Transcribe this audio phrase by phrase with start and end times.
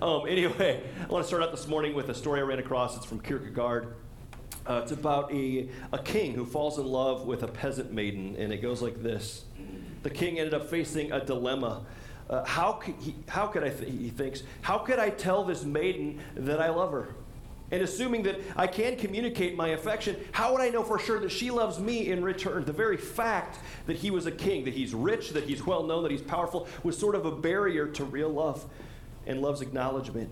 [0.10, 2.96] Um, anyway, I want to start out this morning with a story I ran across.
[2.96, 3.96] It's from Kierkegaard.
[4.66, 8.50] Uh, it's about a, a king who falls in love with a peasant maiden, and
[8.50, 9.44] it goes like this
[10.02, 11.84] The king ended up facing a dilemma.
[12.30, 15.64] Uh, how, could he, how could I, th- he thinks, how could I tell this
[15.64, 17.14] maiden that I love her?
[17.70, 21.30] And assuming that I can communicate my affection, how would I know for sure that
[21.30, 22.64] she loves me in return?
[22.64, 26.04] The very fact that he was a king, that he's rich, that he's well known,
[26.04, 28.64] that he's powerful, was sort of a barrier to real love
[29.26, 30.30] and love's acknowledgement.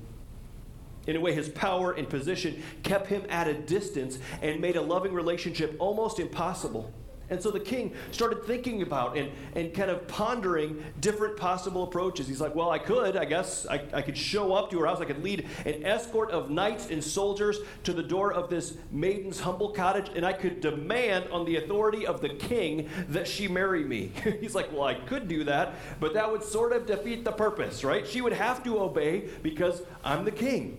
[1.07, 4.83] In a way, his power and position kept him at a distance and made a
[4.83, 6.93] loving relationship almost impossible.
[7.31, 12.27] And so the king started thinking about and, and kind of pondering different possible approaches.
[12.27, 15.01] He's like, well, I could, I guess, I, I could show up to her house.
[15.01, 19.41] I could lead an escort of knights and soldiers to the door of this maiden's
[19.41, 23.85] humble cottage, and I could demand on the authority of the king that she marry
[23.85, 24.13] me.
[24.41, 27.85] He's like, well, I could do that, but that would sort of defeat the purpose,
[27.85, 28.07] right?
[28.07, 30.79] She would have to obey because I'm the king.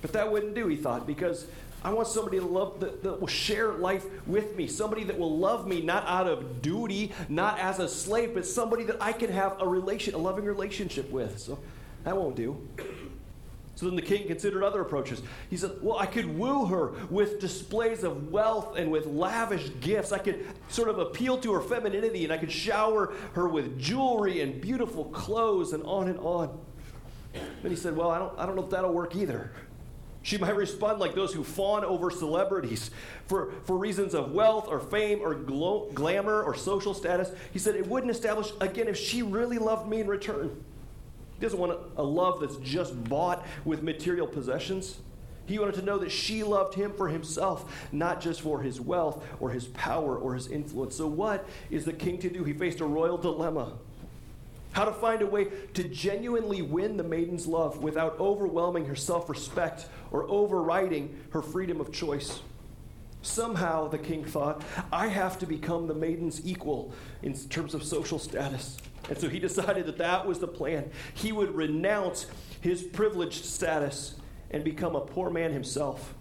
[0.00, 1.46] But that wouldn't do, he thought, because
[1.82, 5.38] I want somebody to love that, that, will share life with me, somebody that will
[5.38, 9.32] love me not out of duty, not as a slave, but somebody that I can
[9.32, 11.38] have a relation, a loving relationship with.
[11.38, 11.58] So
[12.04, 12.68] that won't do.
[13.76, 15.22] So then the king considered other approaches.
[15.48, 20.12] He said, Well, I could woo her with displays of wealth and with lavish gifts.
[20.12, 24.42] I could sort of appeal to her femininity and I could shower her with jewelry
[24.42, 26.60] and beautiful clothes and on and on.
[27.32, 29.50] Then he said, Well, I don't, I don't know if that'll work either.
[30.30, 32.92] She might respond like those who fawn over celebrities
[33.26, 37.32] for, for reasons of wealth or fame or glo- glamour or social status.
[37.52, 40.62] He said it wouldn't establish, again, if she really loved me in return.
[41.34, 44.98] He doesn't want a, a love that's just bought with material possessions.
[45.46, 49.26] He wanted to know that she loved him for himself, not just for his wealth
[49.40, 50.94] or his power or his influence.
[50.94, 52.44] So, what is the king to do?
[52.44, 53.72] He faced a royal dilemma
[54.72, 59.28] how to find a way to genuinely win the maiden's love without overwhelming her self
[59.28, 62.40] respect or overriding her freedom of choice.
[63.22, 66.92] Somehow, the king thought, I have to become the maiden's equal
[67.22, 68.78] in terms of social status.
[69.08, 70.90] And so he decided that that was the plan.
[71.14, 72.26] He would renounce
[72.60, 74.14] his privileged status
[74.50, 76.14] and become a poor man himself.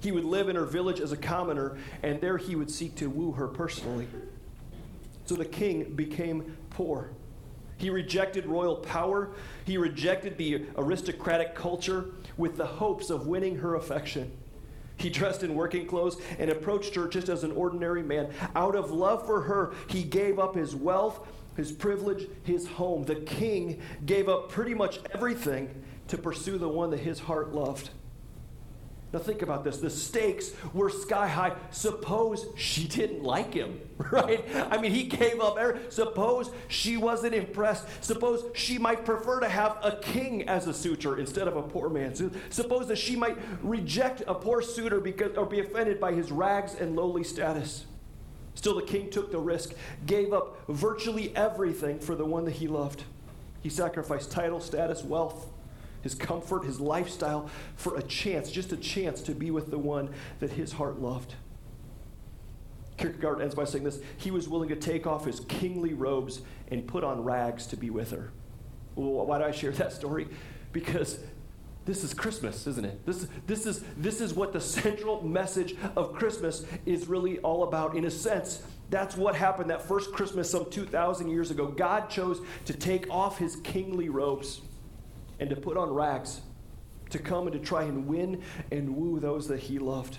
[0.00, 3.08] He would live in her village as a commoner, and there he would seek to
[3.08, 4.06] woo her personally.
[5.24, 7.10] So the king became poor.
[7.84, 9.32] He rejected royal power.
[9.66, 12.06] He rejected the aristocratic culture
[12.38, 14.32] with the hopes of winning her affection.
[14.96, 18.30] He dressed in working clothes and approached her just as an ordinary man.
[18.56, 21.28] Out of love for her, he gave up his wealth,
[21.58, 23.04] his privilege, his home.
[23.04, 25.68] The king gave up pretty much everything
[26.08, 27.90] to pursue the one that his heart loved.
[29.14, 29.76] Now, think about this.
[29.76, 31.54] The stakes were sky high.
[31.70, 33.80] Suppose she didn't like him,
[34.10, 34.44] right?
[34.72, 35.56] I mean, he gave up.
[35.92, 37.86] Suppose she wasn't impressed.
[38.00, 41.88] Suppose she might prefer to have a king as a suitor instead of a poor
[41.88, 42.12] man.
[42.50, 46.74] Suppose that she might reject a poor suitor because, or be offended by his rags
[46.74, 47.86] and lowly status.
[48.56, 49.74] Still, the king took the risk,
[50.06, 53.04] gave up virtually everything for the one that he loved.
[53.60, 55.53] He sacrificed title, status, wealth
[56.04, 60.10] his comfort, his lifestyle for a chance, just a chance to be with the one
[60.38, 61.34] that his heart loved.
[62.98, 66.86] Kierkegaard ends by saying this He was willing to take off his kingly robes and
[66.86, 68.30] put on rags to be with her.
[68.94, 70.28] Well, why do I share that story?
[70.72, 71.18] Because
[71.86, 73.04] this is Christmas, isn't it?
[73.06, 77.96] This, this, is, this is what the central message of Christmas is really all about.
[77.96, 81.66] In a sense, that's what happened that first Christmas some 2,000 years ago.
[81.66, 84.60] God chose to take off his kingly robes
[85.44, 86.40] and to put on rags,
[87.10, 90.16] to come and to try and win and woo those that he loved.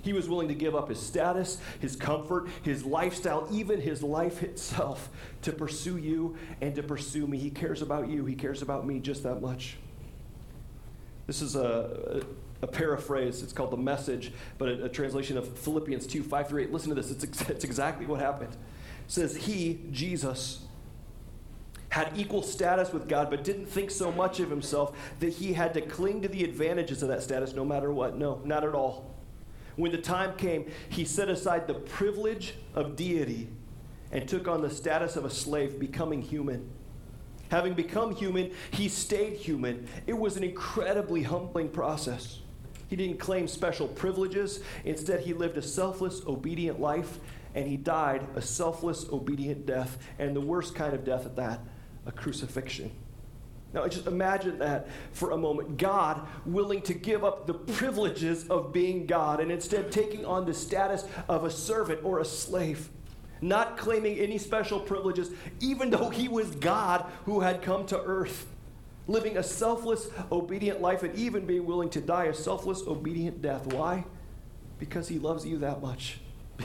[0.00, 4.42] He was willing to give up his status, his comfort, his lifestyle, even his life
[4.42, 5.10] itself
[5.42, 7.36] to pursue you and to pursue me.
[7.36, 9.76] He cares about you, he cares about me just that much.
[11.26, 12.22] This is a,
[12.62, 13.42] a, a paraphrase.
[13.42, 16.72] It's called The Message, but a, a, translation of Philippians 2 5 through 8.
[16.72, 18.54] Listen to this, it's, it's exactly what happened.
[18.54, 18.58] It
[19.08, 20.62] says, He, Jesus,
[21.92, 25.74] had equal status with God, but didn't think so much of himself that he had
[25.74, 28.16] to cling to the advantages of that status no matter what.
[28.16, 29.14] No, not at all.
[29.76, 33.50] When the time came, he set aside the privilege of deity
[34.10, 36.66] and took on the status of a slave, becoming human.
[37.50, 39.86] Having become human, he stayed human.
[40.06, 42.38] It was an incredibly humbling process.
[42.88, 44.60] He didn't claim special privileges.
[44.86, 47.18] Instead, he lived a selfless, obedient life,
[47.54, 51.60] and he died a selfless, obedient death, and the worst kind of death at that
[52.06, 52.90] a crucifixion.
[53.74, 55.78] Now, just imagine that for a moment.
[55.78, 60.52] God willing to give up the privileges of being God and instead taking on the
[60.52, 62.90] status of a servant or a slave,
[63.40, 68.46] not claiming any special privileges, even though he was God who had come to earth.
[69.06, 73.66] living a selfless, obedient life, and even being willing to die a selfless, obedient death.
[73.72, 74.04] Why?
[74.78, 76.20] Because he loves you that much.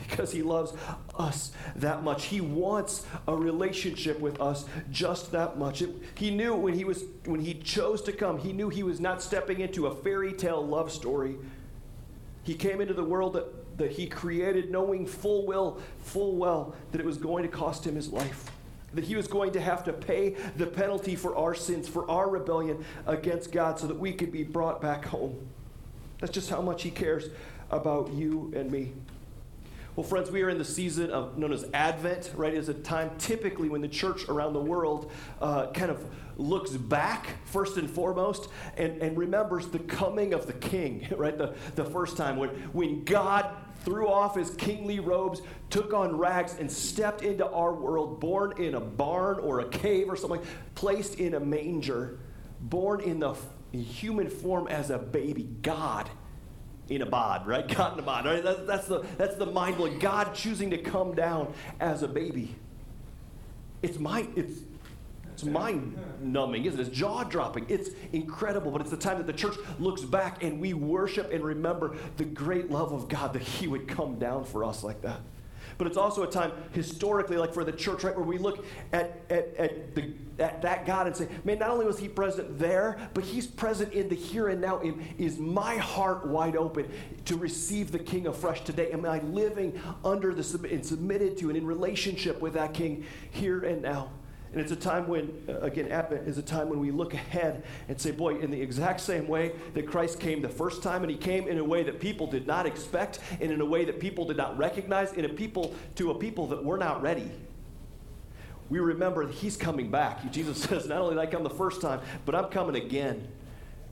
[0.08, 0.74] Because he loves
[1.18, 2.26] us that much.
[2.26, 5.82] He wants a relationship with us just that much.
[5.82, 9.00] It, he knew when he was when he chose to come, he knew he was
[9.00, 11.36] not stepping into a fairy tale love story.
[12.44, 17.02] He came into the world that, that he created knowing full well, full well that
[17.02, 18.52] it was going to cost him his life
[18.94, 22.30] that he was going to have to pay the penalty for our sins, for our
[22.30, 25.48] rebellion against God, so that we could be brought back home.
[26.20, 27.30] That's just how much he cares
[27.70, 28.94] about you and me.
[29.98, 32.54] Well, friends, we are in the season of known as Advent, right?
[32.54, 35.12] It's a time typically when the church around the world
[35.42, 36.06] uh, kind of
[36.38, 38.48] looks back first and foremost
[38.78, 41.36] and, and remembers the coming of the King, right?
[41.36, 43.50] The, the first time when, when God
[43.86, 45.42] threw off his kingly robes,
[45.72, 50.10] took on rags, and stepped into our world, born in a barn or a cave
[50.10, 50.44] or something,
[50.76, 52.20] placed in a manger,
[52.60, 53.36] born in the
[53.72, 55.50] human form as a baby.
[55.64, 56.08] God
[56.90, 57.68] in a bod, right?
[57.76, 58.44] God in a bod, right?
[58.44, 60.00] That, that's the, that's the mind blowing.
[60.00, 62.56] God choosing to come down as a baby.
[63.82, 64.62] It's my, it's,
[65.34, 66.88] it's mind numbing, isn't it?
[66.88, 67.68] It's jaw dropping.
[67.70, 71.44] It's incredible, but it's the time that the church looks back and we worship and
[71.44, 75.20] remember the great love of God that He would come down for us like that.
[75.78, 79.22] But it's also a time historically, like for the church, right, where we look at,
[79.30, 82.98] at, at, the, at that God and say, man, not only was He present there,
[83.14, 84.82] but He's present in the here and now.
[85.18, 86.92] Is my heart wide open
[87.26, 88.92] to receive the King afresh today?
[88.92, 93.64] Am I living under the and submitted to and in relationship with that King here
[93.64, 94.12] and now?
[94.52, 97.64] And it's a time when, uh, again, Advent is a time when we look ahead
[97.90, 101.12] and say, boy, in the exact same way that Christ came the first time, and
[101.12, 104.00] he came in a way that people did not expect, and in a way that
[104.00, 107.30] people did not recognize, and a people to a people that were not ready.
[108.70, 110.32] We remember that he's coming back.
[110.32, 113.28] Jesus says, not only did I come the first time, but I'm coming again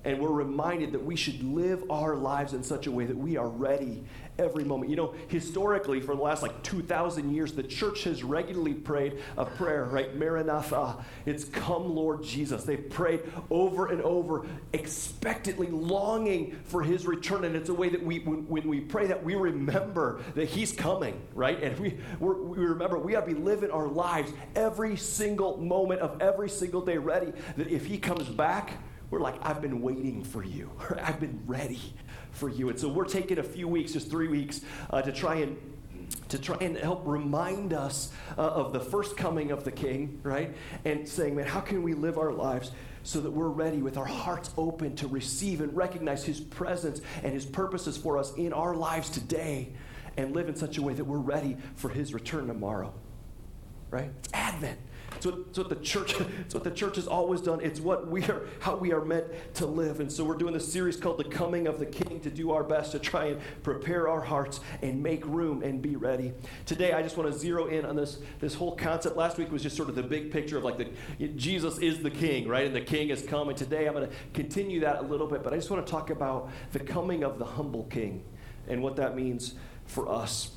[0.06, 3.38] and we're reminded that we should live our lives in such a way that we
[3.38, 4.04] are ready
[4.38, 4.90] every moment.
[4.92, 9.46] You know, historically, for the last like 2,000 years, the church has regularly prayed a
[9.46, 10.16] prayer, right?
[10.16, 11.04] Maranatha.
[11.25, 12.63] It's come, Lord Jesus.
[12.63, 17.44] They've prayed over and over, expectantly longing for his return.
[17.44, 20.72] And it's a way that we, when, when we pray that, we remember that he's
[20.72, 21.62] coming, right?
[21.63, 26.22] And we, we remember we ought to be living our lives every single moment of
[26.22, 28.74] every single day ready that if he comes back,
[29.16, 30.70] we're like, I've been waiting for you.
[31.02, 31.80] I've been ready
[32.32, 32.68] for you.
[32.68, 34.60] And so we're taking a few weeks, just three weeks,
[34.90, 35.58] uh, to try and
[36.30, 40.54] to try and help remind us uh, of the first coming of the King, right?
[40.84, 42.72] And saying, man, how can we live our lives
[43.04, 47.34] so that we're ready with our hearts open to receive and recognize His presence and
[47.34, 49.70] His purposes for us in our lives today
[50.18, 52.94] and live in such a way that we're ready for His return tomorrow,
[53.90, 54.12] right?
[54.20, 54.80] It's Advent.
[55.16, 57.62] It's what, it's what the church it's what the church has always done.
[57.62, 59.26] It's what we are how we are meant
[59.56, 60.00] to live.
[60.00, 62.64] And so we're doing this series called The Coming of the King to do our
[62.64, 66.34] best to try and prepare our hearts and make room and be ready.
[66.66, 69.16] Today I just want to zero in on this this whole concept.
[69.16, 72.12] Last week was just sort of the big picture of like the Jesus is the
[72.12, 72.66] king, right?
[72.66, 73.56] And the king is coming.
[73.56, 76.10] Today I'm going to continue that a little bit, but I just want to talk
[76.10, 78.24] about the coming of the humble king
[78.68, 80.55] and what that means for us.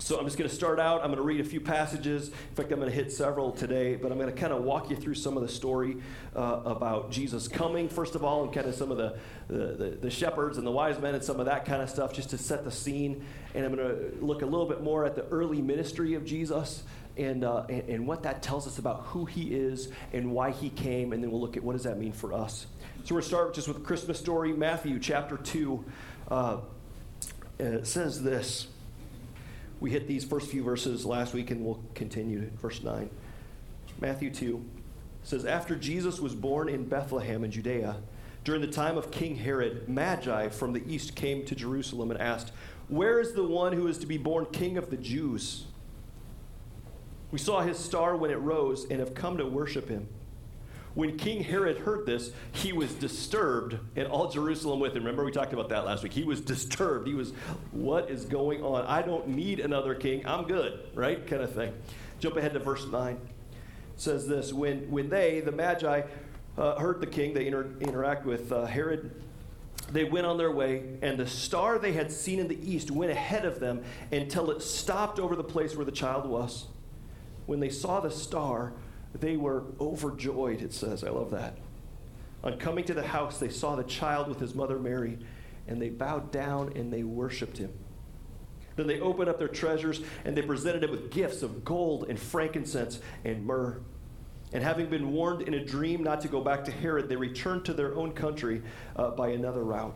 [0.00, 1.02] So I'm just going to start out.
[1.02, 2.28] I'm going to read a few passages.
[2.28, 4.88] In fact, I'm going to hit several today, but I'm going to kind of walk
[4.88, 5.98] you through some of the story
[6.34, 9.18] uh, about Jesus coming, first of all, and kind of some of the,
[9.48, 12.30] the, the, shepherds and the wise men and some of that kind of stuff just
[12.30, 13.26] to set the scene.
[13.54, 16.82] And I'm going to look a little bit more at the early ministry of Jesus
[17.18, 20.70] and, uh, and, and what that tells us about who he is and why he
[20.70, 21.12] came.
[21.12, 22.66] And then we'll look at what does that mean for us.
[23.04, 25.84] So we're start just with Christmas story, Matthew chapter 2.
[26.30, 26.56] Uh,
[27.82, 28.66] says this.
[29.80, 33.08] We hit these first few verses last week and we'll continue verse 9.
[34.00, 34.64] Matthew 2
[35.22, 37.96] says, After Jesus was born in Bethlehem in Judea,
[38.44, 42.52] during the time of King Herod, Magi from the east came to Jerusalem and asked,
[42.88, 45.64] Where is the one who is to be born king of the Jews?
[47.30, 50.08] We saw his star when it rose and have come to worship him.
[50.94, 55.04] When King Herod heard this, he was disturbed, and all Jerusalem with him.
[55.04, 56.12] Remember, we talked about that last week.
[56.12, 57.06] He was disturbed.
[57.06, 57.32] He was,
[57.70, 58.84] What is going on?
[58.86, 60.26] I don't need another king.
[60.26, 61.24] I'm good, right?
[61.26, 61.72] Kind of thing.
[62.18, 63.14] Jump ahead to verse 9.
[63.14, 63.20] It
[63.96, 66.02] says this When, when they, the Magi,
[66.58, 69.22] uh, heard the king, they inter- interact with uh, Herod.
[69.92, 73.10] They went on their way, and the star they had seen in the east went
[73.10, 73.82] ahead of them
[74.12, 76.66] until it stopped over the place where the child was.
[77.46, 78.72] When they saw the star,
[79.14, 81.02] they were overjoyed, it says.
[81.04, 81.56] I love that.
[82.42, 85.18] On coming to the house, they saw the child with his mother Mary,
[85.68, 87.72] and they bowed down and they worshiped him.
[88.76, 92.18] Then they opened up their treasures and they presented him with gifts of gold and
[92.18, 93.80] frankincense and myrrh.
[94.52, 97.64] And having been warned in a dream not to go back to Herod, they returned
[97.66, 98.62] to their own country
[98.96, 99.94] uh, by another route.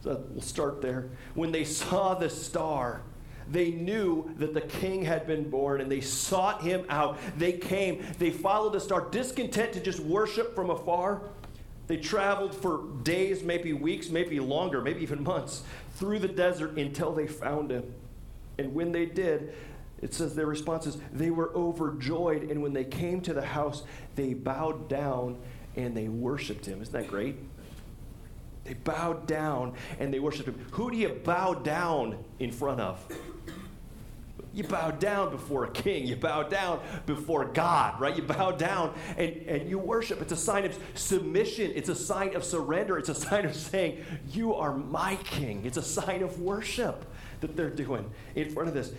[0.00, 1.10] So we'll start there.
[1.34, 3.02] When they saw the star,
[3.50, 7.18] they knew that the king had been born and they sought him out.
[7.36, 11.22] They came, they followed the star, discontent to just worship from afar.
[11.86, 15.62] They traveled for days, maybe weeks, maybe longer, maybe even months
[15.94, 17.94] through the desert until they found him.
[18.58, 19.54] And when they did,
[20.02, 22.50] it says their response is they were overjoyed.
[22.50, 23.84] And when they came to the house,
[24.16, 25.38] they bowed down
[25.76, 26.82] and they worshiped him.
[26.82, 27.36] Isn't that great?
[28.68, 30.66] They bowed down and they worshiped him.
[30.72, 33.02] Who do you bow down in front of?
[34.52, 36.06] You bow down before a king.
[36.06, 38.14] You bow down before God, right?
[38.14, 40.20] You bow down and, and you worship.
[40.20, 41.72] It's a sign of submission.
[41.74, 42.98] It's a sign of surrender.
[42.98, 45.62] It's a sign of saying, You are my king.
[45.64, 47.06] It's a sign of worship
[47.40, 48.92] that they're doing in front of this.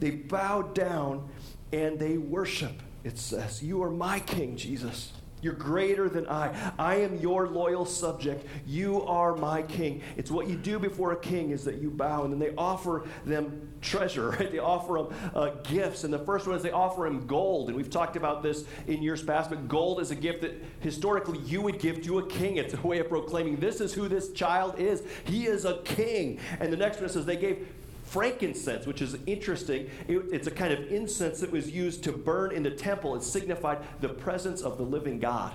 [0.00, 1.28] They bow down
[1.70, 3.62] and they worship, it says.
[3.62, 5.12] You are my king, Jesus.
[5.42, 6.72] You're greater than I.
[6.78, 8.46] I am your loyal subject.
[8.64, 10.00] You are my king.
[10.16, 12.22] It's what you do before a king is that you bow.
[12.22, 14.50] And then they offer them treasure, right?
[14.50, 16.04] They offer them uh, gifts.
[16.04, 17.68] And the first one is they offer him gold.
[17.68, 21.40] And we've talked about this in years past, but gold is a gift that historically
[21.40, 22.58] you would give to a king.
[22.58, 25.02] It's a way of proclaiming this is who this child is.
[25.24, 26.38] He is a king.
[26.60, 27.66] And the next one says they gave
[28.12, 29.88] frankincense, which is interesting.
[30.06, 33.16] It, it's a kind of incense that was used to burn in the temple.
[33.16, 35.52] It signified the presence of the living God.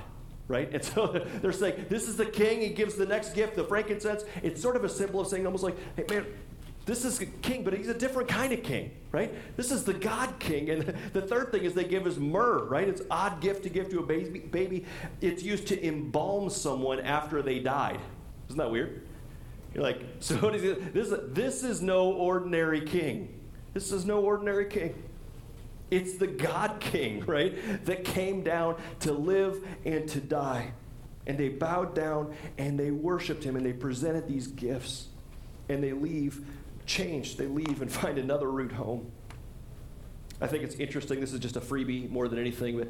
[0.48, 0.74] Right?
[0.74, 1.08] And so
[1.42, 2.62] they're saying, This is the king.
[2.62, 4.24] He gives the next gift, the frankincense.
[4.42, 6.26] It's sort of a symbol of saying, almost like, Hey, man,
[6.88, 9.32] this is a king, but he's a different kind of king, right?
[9.58, 10.70] This is the God king.
[10.72, 12.88] And the third thing is they give us myrrh, right?
[12.88, 14.86] It's odd gift to give to a baby.
[15.22, 18.00] It's used to embalm someone after they died.
[18.48, 19.07] Isn't that weird?
[19.77, 20.63] You're like, so what is?
[20.91, 23.39] This, this is no ordinary king.
[23.75, 24.96] This is no ordinary king.
[25.91, 27.86] It's the God King, right?
[27.86, 30.72] That came down to live and to die.
[31.27, 35.10] And they bowed down and they worshiped him and they presented these gifts.
[35.69, 36.43] And they leave
[36.88, 37.38] changed.
[37.38, 39.12] They leave and find another route home.
[40.41, 41.19] I think it's interesting.
[41.19, 42.88] This is just a freebie more than anything, but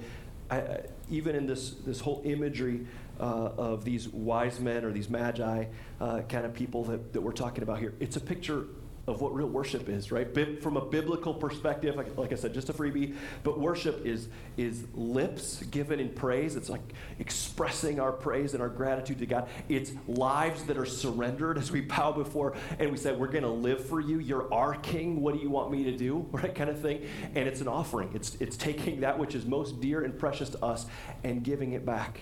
[0.50, 0.79] I,
[1.10, 2.88] even in this, this whole imagery
[3.20, 5.66] uh, of these wise men or these magi
[6.00, 7.94] uh, kind of people that, that we're talking about here.
[8.00, 8.66] It's a picture
[9.08, 10.34] of what real worship is, right?
[10.34, 14.28] Bi- from a biblical perspective, like, like, I said, just a freebie, but worship is,
[14.58, 16.58] is lips given in praise.
[16.58, 16.82] It's like
[17.18, 19.48] expressing our praise and our gratitude to God.
[19.70, 23.50] It's lives that are surrendered as we bow before and we say, We're going to
[23.50, 24.20] live for you.
[24.20, 25.22] You're our king.
[25.22, 26.26] What do you want me to do?
[26.38, 26.54] Right?
[26.54, 27.04] Kind of thing.
[27.34, 30.64] And it's an offering, it's, it's taking that which is most dear and precious to
[30.64, 30.86] us
[31.24, 32.20] and giving it back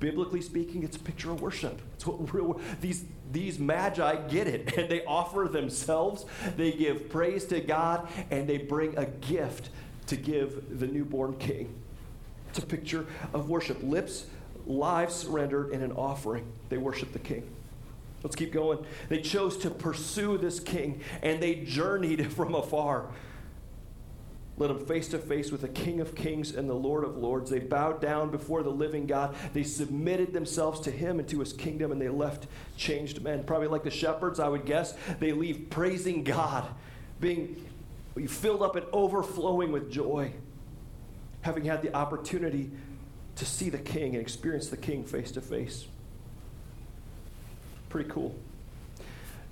[0.00, 1.80] biblically speaking, it's a picture of worship.
[1.94, 6.24] It's what real, these, these magi get it, and they offer themselves,
[6.56, 9.70] they give praise to God, and they bring a gift
[10.06, 11.74] to give the newborn king.
[12.50, 13.82] It's a picture of worship.
[13.82, 14.26] Lips,
[14.66, 16.50] lives surrendered, in an offering.
[16.68, 17.48] They worship the king.
[18.22, 18.84] Let's keep going.
[19.08, 23.10] They chose to pursue this king, and they journeyed from afar
[24.58, 27.50] led them face to face with the King of Kings and the Lord of Lords.
[27.50, 29.36] They bowed down before the living God.
[29.52, 32.46] They submitted themselves to him and to his kingdom, and they left
[32.76, 33.44] changed men.
[33.44, 34.94] Probably like the shepherds, I would guess.
[35.20, 36.66] They leave praising God,
[37.20, 37.64] being
[38.26, 40.32] filled up and overflowing with joy,
[41.42, 42.70] having had the opportunity
[43.36, 45.86] to see the King and experience the King face to face.
[47.88, 48.34] Pretty cool.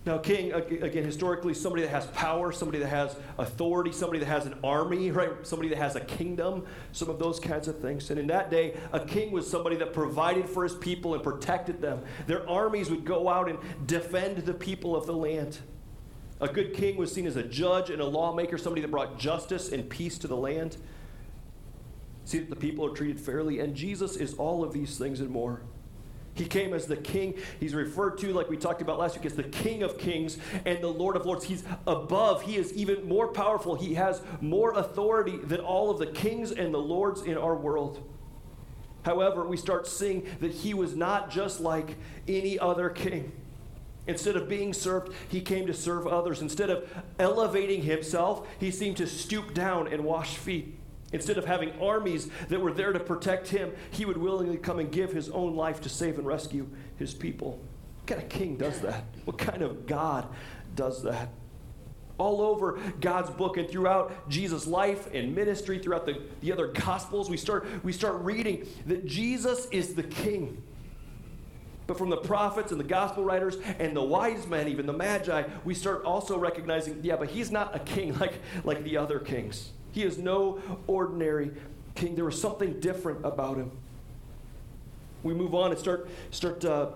[0.06, 4.46] Now, king, again, historically, somebody that has power, somebody that has authority, somebody that has
[4.46, 5.44] an army, right?
[5.44, 8.08] Somebody that has a kingdom, some of those kinds of things.
[8.10, 11.80] And in that day, a king was somebody that provided for his people and protected
[11.80, 12.02] them.
[12.28, 15.58] Their armies would go out and defend the people of the land.
[16.40, 19.72] A good king was seen as a judge and a lawmaker, somebody that brought justice
[19.72, 20.76] and peace to the land.
[22.26, 23.58] See that the people are treated fairly.
[23.58, 25.62] And Jesus is all of these things and more.
[26.36, 27.34] He came as the king.
[27.58, 30.82] He's referred to, like we talked about last week, as the King of Kings and
[30.82, 31.44] the Lord of Lords.
[31.44, 32.42] He's above.
[32.42, 33.74] He is even more powerful.
[33.74, 38.06] He has more authority than all of the kings and the lords in our world.
[39.02, 41.96] However, we start seeing that he was not just like
[42.28, 43.32] any other king.
[44.06, 46.42] Instead of being served, he came to serve others.
[46.42, 46.88] Instead of
[47.18, 50.78] elevating himself, he seemed to stoop down and wash feet.
[51.12, 54.90] Instead of having armies that were there to protect him, he would willingly come and
[54.90, 57.60] give his own life to save and rescue his people.
[57.98, 59.04] What kind of king does that?
[59.24, 60.28] What kind of God
[60.74, 61.28] does that?
[62.18, 67.30] All over God's book and throughout Jesus' life and ministry, throughout the, the other gospels,
[67.30, 70.62] we start, we start reading that Jesus is the king.
[71.86, 75.44] But from the prophets and the gospel writers and the wise men, even the magi,
[75.64, 79.70] we start also recognizing, yeah, but he's not a king like, like the other kings.
[79.96, 81.52] He is no ordinary
[81.94, 82.16] king.
[82.16, 83.70] There was something different about him.
[85.22, 86.88] We move on and start, start uh,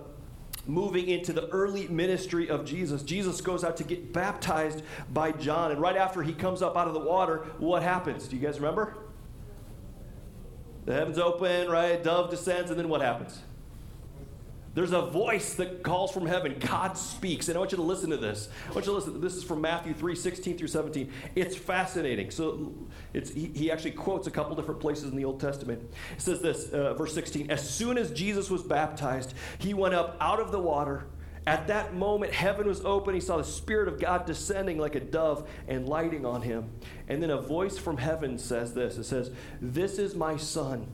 [0.66, 3.02] moving into the early ministry of Jesus.
[3.02, 4.82] Jesus goes out to get baptized
[5.14, 5.70] by John.
[5.70, 8.28] And right after he comes up out of the water, what happens?
[8.28, 8.98] Do you guys remember?
[10.84, 12.04] The heavens open, right?
[12.04, 13.40] Dove descends, and then what happens?
[14.72, 16.56] There's a voice that calls from heaven.
[16.60, 17.48] God speaks.
[17.48, 18.48] And I want you to listen to this.
[18.68, 19.20] I want you to listen.
[19.20, 21.12] This is from Matthew 3 16 through 17.
[21.34, 22.30] It's fascinating.
[22.30, 22.72] So
[23.12, 25.82] it's, he, he actually quotes a couple different places in the Old Testament.
[26.12, 30.16] It says this, uh, verse 16 As soon as Jesus was baptized, he went up
[30.20, 31.06] out of the water.
[31.46, 33.14] At that moment, heaven was open.
[33.14, 36.70] He saw the Spirit of God descending like a dove and lighting on him.
[37.08, 40.86] And then a voice from heaven says this It says, This is my Son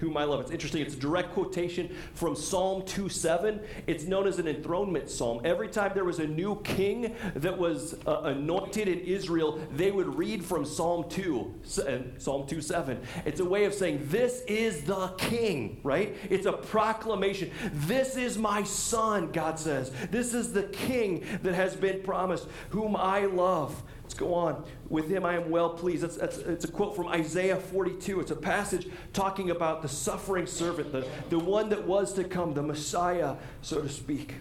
[0.00, 0.40] whom I love.
[0.40, 0.82] It's interesting.
[0.82, 3.60] It's a direct quotation from Psalm 2:7.
[3.86, 5.40] It's known as an enthronement psalm.
[5.44, 10.16] Every time there was a new king that was uh, anointed in Israel, they would
[10.16, 12.98] read from Psalm 2, Psalm 2:7.
[13.24, 16.16] It's a way of saying, This is the king, right?
[16.28, 17.50] It's a proclamation.
[17.72, 19.92] This is my son, God says.
[20.10, 23.82] This is the king that has been promised, whom I love.
[24.10, 24.64] Let's go on.
[24.88, 26.02] With him I am well pleased.
[26.02, 28.18] That's, that's, it's a quote from Isaiah 42.
[28.18, 32.52] It's a passage talking about the suffering servant, the, the one that was to come,
[32.52, 34.34] the Messiah, so to speak.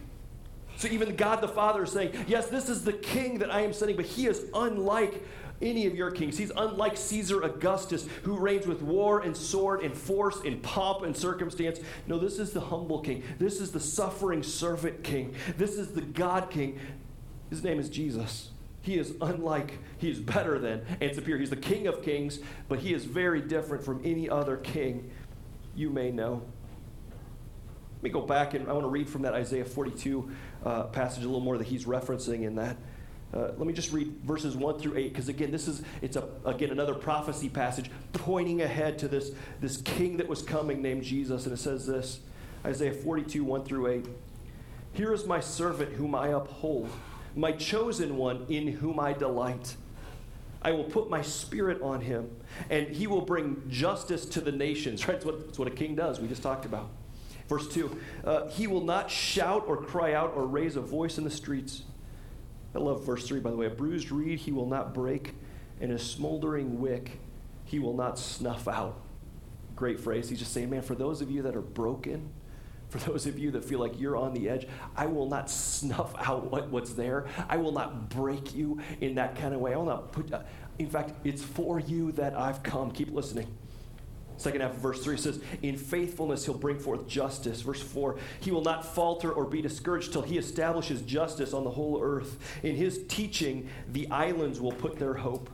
[0.78, 3.72] So even God the Father is saying, Yes, this is the king that I am
[3.72, 5.24] sending, but he is unlike
[5.62, 6.36] any of your kings.
[6.36, 11.16] He's unlike Caesar Augustus, who reigns with war and sword and force and pomp and
[11.16, 11.80] circumstance.
[12.08, 13.22] No, this is the humble king.
[13.38, 15.36] This is the suffering servant king.
[15.60, 16.80] This is the God king.
[17.52, 18.50] His name is Jesus.
[18.90, 21.38] He is unlike, he is better than and superior.
[21.38, 25.12] He's the King of kings, but he is very different from any other king
[25.76, 26.42] you may know.
[27.98, 30.32] Let me go back and I want to read from that Isaiah 42
[30.66, 32.78] uh, passage a little more that he's referencing in that.
[33.32, 36.28] Uh, let me just read verses 1 through 8 because again this is it's a,
[36.44, 41.46] again another prophecy passage pointing ahead to this this king that was coming named jesus
[41.46, 42.22] and it says this
[42.66, 44.08] isaiah 42 1 through 8
[44.94, 46.90] here is my servant whom i uphold
[47.36, 49.76] my chosen one in whom I delight.
[50.62, 52.30] I will put my spirit on him,
[52.70, 55.08] and he will bring justice to the nations.
[55.08, 55.14] Right?
[55.20, 56.20] That's what, that's what a king does.
[56.20, 56.90] We just talked about.
[57.48, 61.24] Verse 2 uh, He will not shout or cry out or raise a voice in
[61.24, 61.84] the streets.
[62.76, 63.66] I love verse 3, by the way.
[63.66, 65.34] A bruised reed he will not break,
[65.82, 67.20] and a smoldering wick
[67.66, 69.00] he will not snuff out.
[69.76, 70.30] Great phrase.
[70.30, 72.30] He's just saying, man, for those of you that are broken,
[72.90, 76.14] for those of you that feel like you're on the edge, I will not snuff
[76.18, 77.28] out what, what's there.
[77.48, 79.74] I will not break you in that kind of way.
[79.74, 80.42] I will not put, uh,
[80.80, 82.92] in fact, it's for you that I've come.
[82.92, 83.48] Keep listening.
[84.38, 87.62] Second half of verse 3 says, In faithfulness he'll bring forth justice.
[87.62, 91.70] Verse 4, he will not falter or be discouraged till he establishes justice on the
[91.70, 92.38] whole earth.
[92.64, 95.50] In his teaching, the islands will put their hope.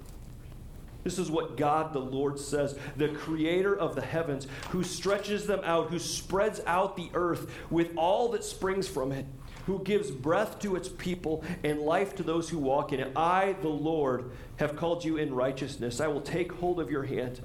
[1.06, 5.62] This is what God the Lord says, the creator of the heavens, who stretches them
[5.64, 9.28] out, who spreads out the earth with all that springs from it,
[9.68, 13.12] who gives breath to its people and life to those who walk in it.
[13.16, 16.02] I, the Lord, have called you in righteousness.
[16.02, 17.40] I will take hold of your hand.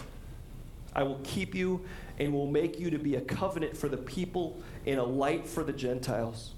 [0.94, 1.84] I will keep you
[2.18, 5.64] and will make you to be a covenant for the people and a light for
[5.64, 6.52] the Gentiles,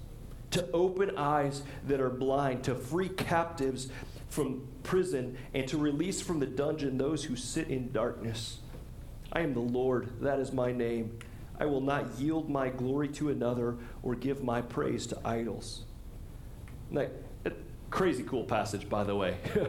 [0.51, 3.89] to open eyes that are blind, to free captives
[4.33, 8.59] from prison and to release from the dungeon those who sit in darkness.
[9.31, 11.19] I am the Lord, that is my name.
[11.59, 15.83] I will not yield my glory to another or give my praise to idols.
[16.89, 17.05] Now,
[17.91, 19.37] crazy cool passage, by the way.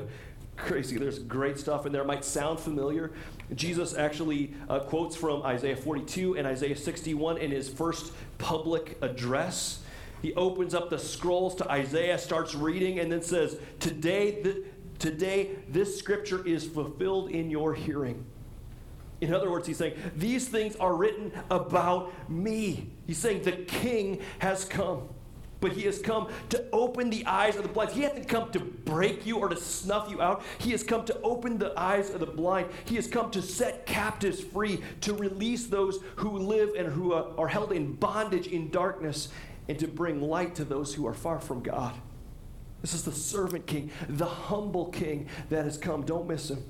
[0.56, 0.96] crazy.
[0.96, 2.00] There's great stuff in there.
[2.00, 3.12] It might sound familiar.
[3.54, 9.80] Jesus actually uh, quotes from Isaiah 42 and Isaiah 61 in his first public address.
[10.24, 14.56] He opens up the scrolls to Isaiah, starts reading, and then says, Today, th-
[14.98, 18.24] today this scripture is fulfilled in your hearing.
[19.20, 22.88] In other words, he's saying, These things are written about me.
[23.06, 25.10] He's saying, The king has come.
[25.60, 27.92] But he has come to open the eyes of the blind.
[27.92, 30.42] He hasn't come to break you or to snuff you out.
[30.56, 32.70] He has come to open the eyes of the blind.
[32.86, 37.32] He has come to set captives free, to release those who live and who uh,
[37.36, 39.28] are held in bondage in darkness
[39.68, 41.94] and to bring light to those who are far from God.
[42.82, 46.04] This is the servant king, the humble king that has come.
[46.04, 46.62] Don't miss him.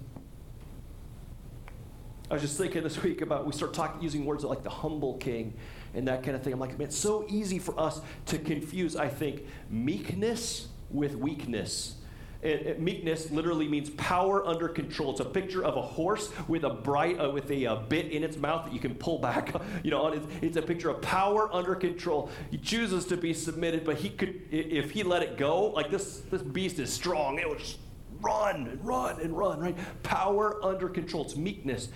[2.30, 5.18] I was just thinking this week about we start talking using words like the humble
[5.18, 5.54] king
[5.92, 6.52] and that kind of thing.
[6.52, 11.96] I'm like, man, it's so easy for us to confuse, I think, meekness with weakness.
[12.44, 15.12] It, it, meekness literally means power under control.
[15.12, 18.22] It's a picture of a horse with a bright uh, with a uh, bit in
[18.22, 19.54] its mouth that you can pull back.
[19.83, 22.30] You know, it's, it's, a picture of power under control.
[22.50, 26.20] He chooses to be submitted, but he could, if he let it go, like this,
[26.30, 27.38] this beast is strong.
[27.38, 27.78] It will just
[28.20, 29.61] run and run and run.
[29.61, 29.76] Right?
[30.02, 31.24] Power under control.
[31.24, 31.88] It's meekness.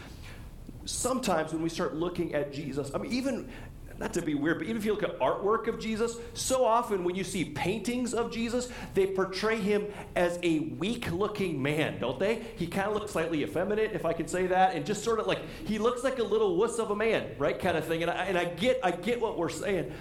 [0.87, 3.50] sometimes when we start looking at Jesus, I mean, even
[3.98, 7.02] not to be weird, but even if you look at artwork of Jesus, so often
[7.02, 12.18] when you see paintings of Jesus, they portray him as a weak looking man, don't
[12.18, 12.46] they?
[12.56, 15.26] He kind of looks slightly effeminate, if I can say that, and just sort of
[15.26, 17.58] like he looks like a little wuss of a man, right?
[17.58, 18.02] Kind of thing.
[18.02, 19.92] And I, and I get I get what we're saying.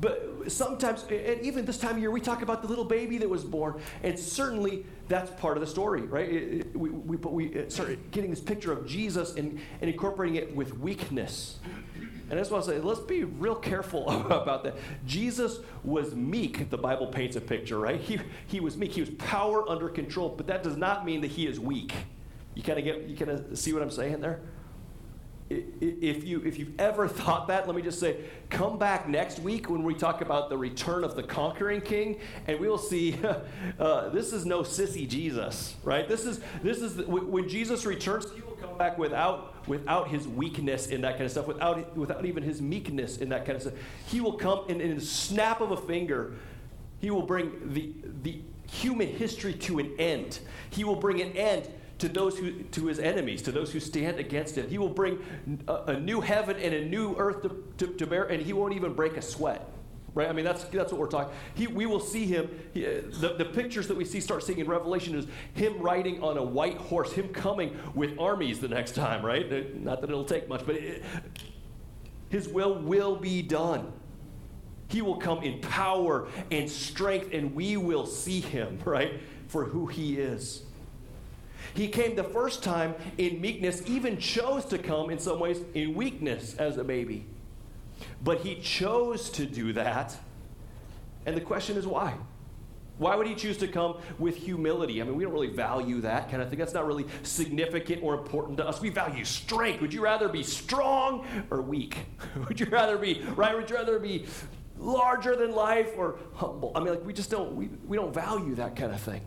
[0.00, 3.28] But sometimes, and even this time of year, we talk about the little baby that
[3.28, 6.28] was born, and certainly that's part of the story, right?
[6.28, 10.36] It, it, we, we, we uh, started getting this picture of Jesus and, and incorporating
[10.36, 11.58] it with weakness.
[12.30, 14.76] And I just want to say, let's be real careful about that.
[15.06, 18.00] Jesus was meek, the Bible paints a picture, right?
[18.00, 18.92] He, he was meek.
[18.92, 21.92] He was power under control, but that does not mean that he is weak.
[22.54, 24.40] You kind of get, you kind of see what I'm saying there?
[25.50, 28.16] if, you, if you've ever thought that, let me just say,
[28.50, 32.60] come back next week when we talk about the return of the conquering king, and
[32.60, 33.18] we will see
[33.78, 36.06] uh, this is no sissy Jesus, right?
[36.06, 38.26] This is, this is when Jesus returns,
[38.60, 42.60] come back without, without his weakness in that kind of stuff, without, without even his
[42.60, 43.74] meekness in that kind of stuff.
[44.06, 46.34] He will come and in a snap of a finger,
[47.00, 47.92] he will bring the,
[48.22, 48.40] the
[48.70, 50.40] human history to an end.
[50.70, 51.68] He will bring an end
[51.98, 54.68] to those who to his enemies, to those who stand against him.
[54.68, 55.18] He will bring
[55.66, 58.74] a, a new heaven and a new earth to, to, to, bear, and he won't
[58.74, 59.68] even break a sweat.
[60.18, 60.28] Right?
[60.28, 61.32] I mean, that's, that's what we're talking.
[61.54, 62.50] He, we will see him.
[62.74, 66.20] He, uh, the, the pictures that we see start seeing in Revelation is him riding
[66.24, 69.46] on a white horse, him coming with armies the next time, right?
[69.50, 71.04] Uh, not that it'll take much, but it,
[72.30, 73.92] his will will be done.
[74.88, 79.86] He will come in power and strength, and we will see him, right, for who
[79.86, 80.64] he is.
[81.74, 85.94] He came the first time in meekness, even chose to come in some ways in
[85.94, 87.24] weakness as a baby.
[88.22, 90.16] But he chose to do that.
[91.26, 92.14] And the question is why?
[92.98, 95.00] Why would he choose to come with humility?
[95.00, 96.58] I mean, we don't really value that kind of thing.
[96.58, 98.80] That's not really significant or important to us.
[98.80, 99.80] We value strength.
[99.80, 101.96] Would you rather be strong or weak?
[102.48, 103.56] would you rather be, right?
[103.56, 104.26] Would you rather be
[104.76, 106.72] larger than life or humble?
[106.74, 109.22] I mean, like, we just don't, we, we don't value that kind of thing.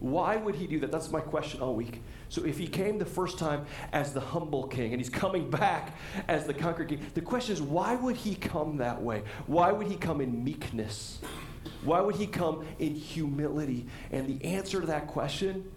[0.00, 0.90] Why would he do that?
[0.90, 2.02] That's my question all week.
[2.30, 5.96] So, if he came the first time as the humble king and he's coming back
[6.28, 9.22] as the conquered king, the question is why would he come that way?
[9.46, 11.20] Why would he come in meekness?
[11.84, 13.86] Why would he come in humility?
[14.12, 15.70] And the answer to that question,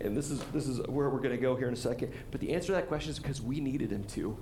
[0.00, 2.40] and this is, this is where we're going to go here in a second, but
[2.40, 4.36] the answer to that question is because we needed him to.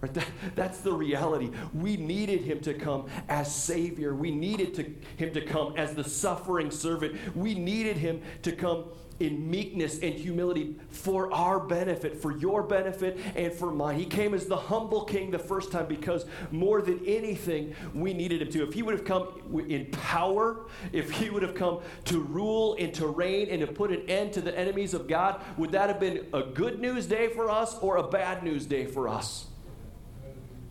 [0.00, 0.12] Right?
[0.12, 1.50] That, that's the reality.
[1.72, 4.14] We needed him to come as Savior.
[4.14, 4.82] We needed to,
[5.16, 7.16] him to come as the suffering servant.
[7.34, 8.84] We needed him to come
[9.20, 13.98] in meekness and humility for our benefit, for your benefit, and for mine.
[13.98, 18.42] He came as the humble king the first time because more than anything, we needed
[18.42, 18.62] him to.
[18.62, 22.92] If he would have come in power, if he would have come to rule and
[22.94, 26.00] to reign and to put an end to the enemies of God, would that have
[26.00, 29.46] been a good news day for us or a bad news day for us?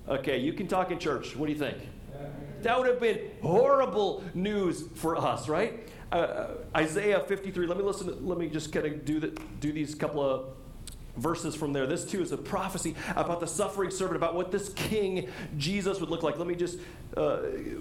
[0.08, 1.36] Okay, you can talk in church.
[1.36, 1.78] What do you think?
[2.62, 5.88] That would have been horrible news for us, right?
[6.16, 7.68] Uh, uh Isaiah 53.
[7.68, 8.26] Let me listen.
[8.26, 10.46] Let me just kind of do the, do these couple of
[11.18, 11.88] verses from there.
[11.88, 16.10] This too is a prophecy about the suffering servant, about what this king Jesus would
[16.10, 16.38] look like.
[16.38, 16.80] Let me just,
[17.16, 17.40] uh,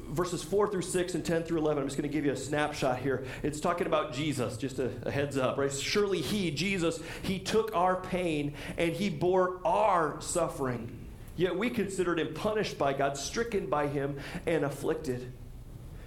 [0.09, 2.37] verses 4 through 6 and 10 through 11, I'm just going to give you a
[2.37, 3.25] snapshot here.
[3.43, 5.73] It's talking about Jesus, just a, a, heads up, right?
[5.73, 11.01] Surely he, Jesus, he took our pain and he bore our suffering.
[11.37, 15.33] Yet we considered him punished by God, stricken by him, and afflicted.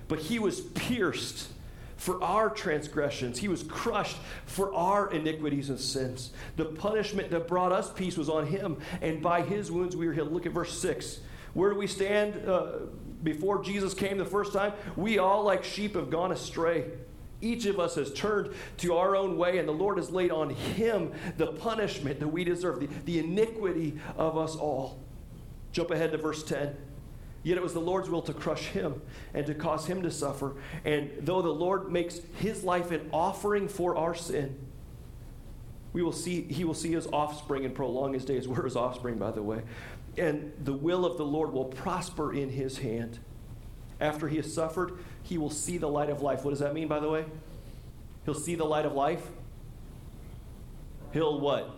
[0.07, 1.49] But he was pierced
[1.97, 6.31] for our transgressions, he was crushed for our iniquities and sins.
[6.55, 10.13] The punishment that brought us peace was on him, and by his wounds we were
[10.13, 10.31] healed.
[10.31, 11.19] Look at verse 6.
[11.53, 12.73] Where do we stand uh,
[13.23, 14.73] before Jesus came the first time?
[14.95, 16.85] We all, like sheep, have gone astray.
[17.41, 20.51] Each of us has turned to our own way, and the Lord has laid on
[20.51, 24.99] him the punishment that we deserve, the, the iniquity of us all.
[25.71, 26.75] Jump ahead to verse 10.
[27.47, 29.01] Yet it was the Lord's will to crush him
[29.33, 30.57] and to cause him to suffer.
[30.83, 34.59] And though the Lord makes his life an offering for our sin,
[35.93, 38.47] we will see, he will see his offspring and prolong his days.
[38.49, 39.61] We're his offspring, by the way.
[40.17, 43.19] And the will of the Lord will prosper in his hand.
[44.01, 46.43] After he has suffered, he will see the light of life.
[46.43, 47.23] What does that mean, by the way?
[48.25, 49.25] He'll see the light of life.
[51.13, 51.76] He'll what?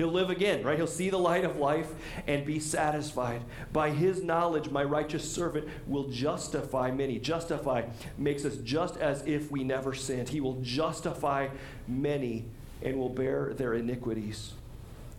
[0.00, 0.78] He'll live again, right?
[0.78, 1.92] He'll see the light of life
[2.26, 3.42] and be satisfied.
[3.70, 7.18] By his knowledge, my righteous servant will justify many.
[7.18, 7.82] Justify
[8.16, 10.30] makes us just as if we never sinned.
[10.30, 11.48] He will justify
[11.86, 12.46] many
[12.82, 14.54] and will bear their iniquities.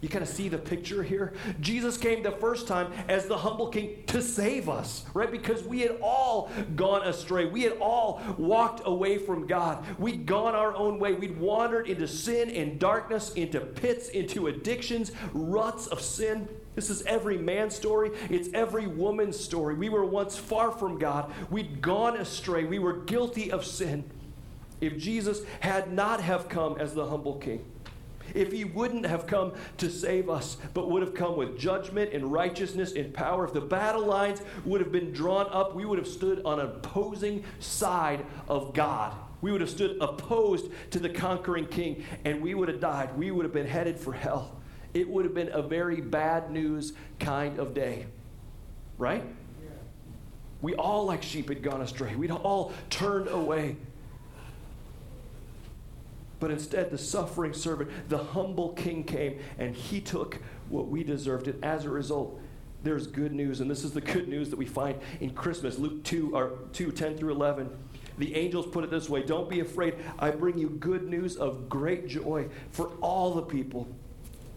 [0.02, 1.34] You kind of see the picture here?
[1.60, 5.30] Jesus came the first time as the humble king to save us, right?
[5.30, 7.46] Because we had all gone astray.
[7.46, 9.86] We had all walked away from God.
[10.00, 11.14] We'd gone our own way.
[11.14, 16.50] We'd wandered into sin and darkness, into pits, into addictions, ruts of sin.
[16.74, 18.10] This is every man's story.
[18.32, 19.76] It's every woman's story.
[19.76, 21.32] We were once far from God.
[21.52, 22.64] We'd gone astray.
[22.64, 24.10] We were guilty of sin.
[24.80, 27.64] If Jesus had not have come as the humble king,
[28.36, 32.32] if he wouldn't have come to save us, but would have come with judgment and
[32.32, 36.08] righteousness and power, if the battle lines would have been drawn up, we would have
[36.08, 39.14] stood on an opposing side of God.
[39.42, 43.18] We would have stood opposed to the conquering king, and we would have died.
[43.18, 44.58] We would have been headed for hell.
[44.94, 48.06] It would have been a very bad news kind of day.
[48.98, 49.24] Right?
[50.62, 52.16] We all, like sheep, had gone astray.
[52.16, 53.78] We'd all turned away.
[56.42, 61.48] But instead, the suffering servant, the humble king came and he took what we deserved.
[61.48, 62.42] And as a result,
[62.84, 63.62] there's good news.
[63.62, 65.78] And this is the good news that we find in Christmas.
[65.78, 67.70] Luke 2, or 2 10 through 11.
[68.18, 69.94] The angels put it this way Don't be afraid.
[70.18, 73.88] I bring you good news of great joy for all the people.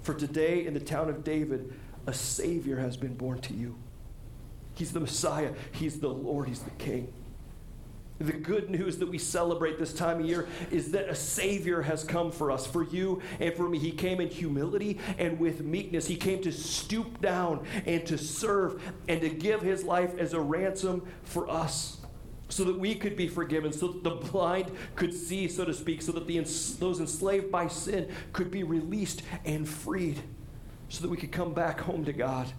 [0.02, 1.74] For today in the town of David,
[2.06, 3.76] a Savior has been born to you.
[4.74, 7.12] He's the Messiah, He's the Lord, He's the King.
[8.18, 12.04] The good news that we celebrate this time of year is that a Savior has
[12.04, 13.78] come for us, for you and for me.
[13.78, 16.06] He came in humility and with meekness.
[16.06, 20.40] He came to stoop down and to serve and to give His life as a
[20.40, 21.98] ransom for us
[22.48, 26.00] so that we could be forgiven, so that the blind could see, so to speak,
[26.00, 26.38] so that the,
[26.78, 30.20] those enslaved by sin could be released and freed,
[30.88, 32.52] so that we could come back home to God.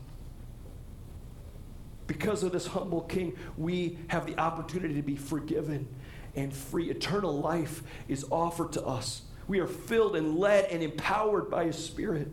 [2.08, 5.88] Because of this humble king, we have the opportunity to be forgiven
[6.36, 6.90] and free.
[6.90, 9.24] Eternal life is offered to us.
[9.48, 12.30] We are filled and led and empowered by his spirit.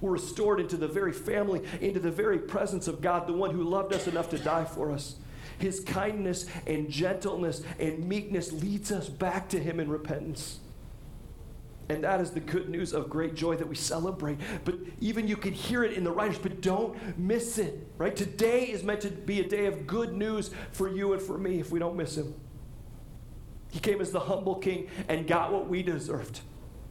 [0.00, 3.62] We're restored into the very family, into the very presence of God, the one who
[3.62, 5.16] loved us enough to die for us.
[5.58, 10.58] His kindness and gentleness and meekness leads us back to him in repentance.
[11.88, 14.38] And that is the good news of great joy that we celebrate.
[14.64, 18.14] But even you can hear it in the writers, but don't miss it, right?
[18.14, 21.60] Today is meant to be a day of good news for you and for me
[21.60, 22.34] if we don't miss him.
[23.70, 26.40] He came as the humble king and got what we deserved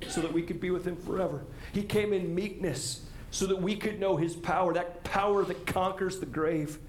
[0.08, 1.46] so that we could be with him forever.
[1.74, 6.20] He came in meekness so that we could know his power, that power that conquers
[6.20, 6.80] the grave.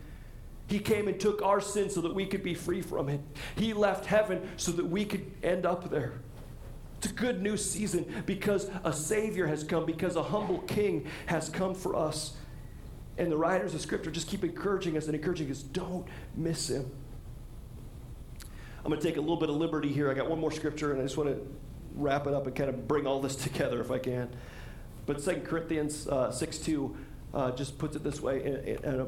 [0.67, 3.21] He came and took our sin so that we could be free from it.
[3.57, 6.15] He left heaven so that we could end up there.
[7.03, 11.49] It's a good news season because a Savior has come, because a humble King has
[11.49, 12.37] come for us.
[13.19, 16.89] And the writers of Scripture just keep encouraging us and encouraging us don't miss Him.
[18.85, 20.13] I'm going to take a little bit of liberty here.
[20.13, 21.41] I got one more scripture, and I just want to
[21.97, 24.29] wrap it up and kind of bring all this together if I can.
[25.05, 26.97] But 2 Corinthians uh, 6 2
[27.35, 29.07] uh, just puts it this way, and, and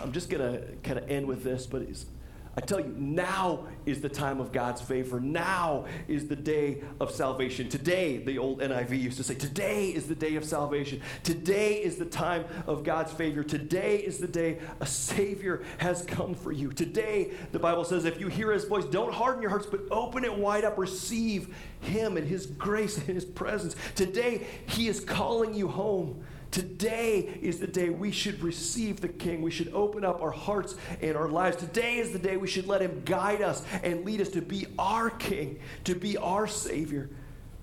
[0.00, 2.06] I'm just going to kind of end with this, but it's
[2.54, 5.18] I tell you, now is the time of God's favor.
[5.18, 7.70] Now is the day of salvation.
[7.70, 11.00] Today, the old NIV used to say, today is the day of salvation.
[11.22, 13.42] Today is the time of God's favor.
[13.42, 16.72] Today is the day a Savior has come for you.
[16.72, 20.22] Today, the Bible says, if you hear His voice, don't harden your hearts, but open
[20.22, 20.76] it wide up.
[20.76, 23.76] Receive Him and His grace and His presence.
[23.94, 26.22] Today, He is calling you home.
[26.52, 29.40] Today is the day we should receive the King.
[29.40, 31.56] We should open up our hearts and our lives.
[31.56, 34.66] Today is the day we should let Him guide us and lead us to be
[34.78, 37.08] our King, to be our Savior.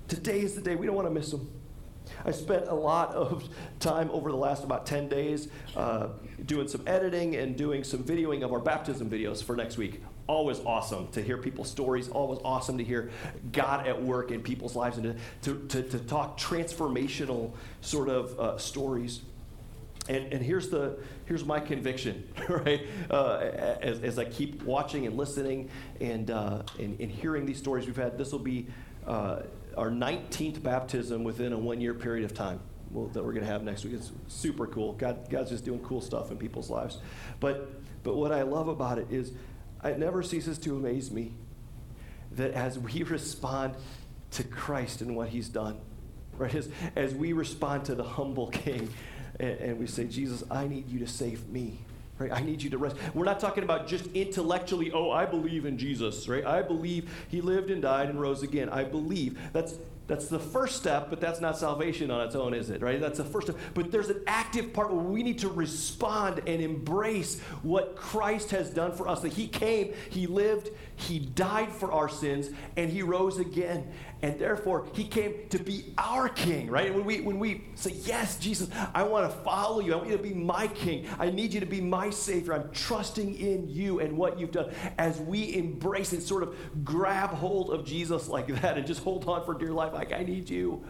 [0.07, 0.75] Today is the day.
[0.75, 1.47] We don't want to miss Him.
[2.25, 3.47] I spent a lot of
[3.79, 6.07] time over the last about 10 days uh,
[6.47, 10.59] doing some editing and doing some videoing of our baptism videos for next week always
[10.59, 13.09] awesome to hear people's stories, always awesome to hear
[13.51, 18.39] God at work in people's lives and to, to, to, to talk transformational sort of
[18.39, 19.21] uh, stories.
[20.07, 22.85] And, and here's, the, here's my conviction, right?
[23.09, 23.37] Uh,
[23.81, 27.95] as, as I keep watching and listening and, uh, and, and, hearing these stories we've
[27.95, 28.67] had, this will be
[29.07, 29.41] uh,
[29.75, 32.59] our 19th baptism within a one year period of time.
[32.91, 33.93] That we're going to have next week.
[33.93, 34.93] It's super cool.
[34.93, 36.97] God, God's just doing cool stuff in people's lives.
[37.39, 37.69] But,
[38.01, 39.31] but what I love about it is
[39.83, 41.33] it never ceases to amaze me
[42.33, 43.75] that as we respond
[44.31, 45.79] to Christ and what he's done,
[46.37, 48.89] right, as, as we respond to the humble king
[49.39, 51.79] and, and we say, Jesus, I need you to save me.
[52.17, 52.33] Right?
[52.33, 52.97] I need you to rest.
[53.13, 56.45] We're not talking about just intellectually, oh, I believe in Jesus, right?
[56.45, 58.67] I believe he lived and died and rose again.
[58.67, 59.39] I believe.
[59.53, 59.75] That's
[60.09, 62.81] that's the first step, but that's not salvation on its own, is it?
[62.81, 62.99] Right?
[62.99, 63.59] That's the first step.
[63.75, 68.71] But there's an active part where we need to respond and embrace what Christ has
[68.71, 69.21] done for us.
[69.21, 73.91] That He came, He lived, He died for our sins, and He rose again.
[74.21, 76.93] And therefore he came to be our king, right?
[76.93, 80.17] When we when we say, Yes, Jesus, I want to follow you, I want you
[80.17, 83.99] to be my king, I need you to be my savior, I'm trusting in you
[83.99, 84.71] and what you've done.
[84.97, 89.27] As we embrace and sort of grab hold of Jesus like that and just hold
[89.27, 90.83] on for dear life, like I need you,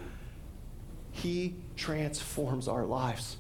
[1.12, 3.38] he transforms our lives.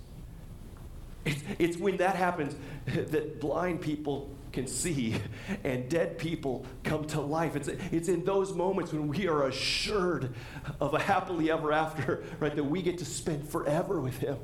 [1.25, 5.15] It's, it's when that happens that blind people can see
[5.63, 7.55] and dead people come to life.
[7.55, 10.33] It's, it's in those moments when we are assured
[10.79, 14.37] of a happily ever after, right, that we get to spend forever with Him.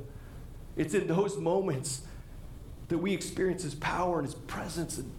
[0.76, 2.02] It's in those moments
[2.88, 4.98] that we experience His power and His presence.
[4.98, 5.10] And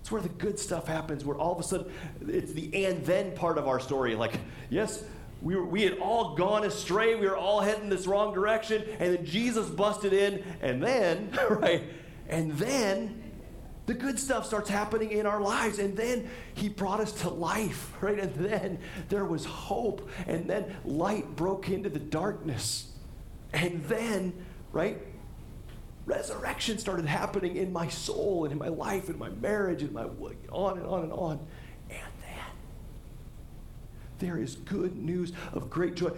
[0.00, 1.92] it's where the good stuff happens, where all of a sudden
[2.26, 4.14] it's the and then part of our story.
[4.14, 4.38] Like,
[4.70, 5.02] yes,
[5.42, 7.14] we, were, we had all gone astray.
[7.14, 8.84] We were all heading this wrong direction.
[8.98, 10.42] And then Jesus busted in.
[10.60, 11.84] And then, right?
[12.28, 13.17] And then
[13.88, 15.78] the good stuff starts happening in our lives.
[15.78, 18.20] And then he brought us to life, right?
[18.20, 20.08] And then there was hope.
[20.26, 22.92] And then light broke into the darkness.
[23.54, 24.34] And then,
[24.72, 24.98] right?
[26.04, 30.04] Resurrection started happening in my soul and in my life and my marriage and my
[30.52, 31.40] on and on and on.
[31.88, 32.44] And then
[34.18, 36.10] there is good news of great joy.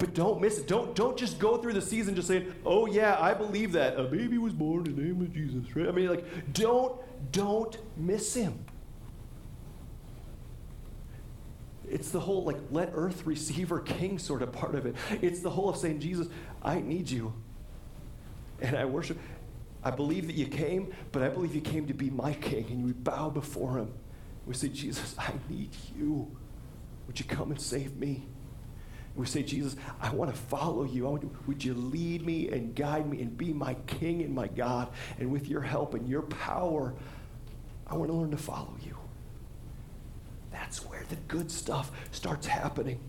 [0.00, 0.66] But don't miss it.
[0.66, 4.00] Don't, don't just go through the season just saying, oh, yeah, I believe that.
[4.00, 5.86] A baby was born in the name of Jesus, right?
[5.86, 6.98] I mean, like, don't,
[7.32, 8.64] don't miss him.
[11.86, 14.96] It's the whole, like, let earth receive her king sort of part of it.
[15.20, 16.28] It's the whole of saying, Jesus,
[16.62, 17.34] I need you.
[18.62, 19.18] And I worship.
[19.84, 22.64] I believe that you came, but I believe you came to be my king.
[22.70, 23.92] And we bow before him.
[24.46, 26.34] We say, Jesus, I need you.
[27.06, 28.29] Would you come and save me?
[29.16, 31.06] We say, Jesus, I want to follow you.
[31.06, 34.34] I want to, would you lead me and guide me and be my king and
[34.34, 34.88] my God?
[35.18, 36.94] And with your help and your power,
[37.86, 38.96] I want to learn to follow you.
[40.52, 43.00] That's where the good stuff starts happening.